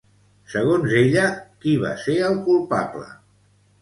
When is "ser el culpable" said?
2.05-3.07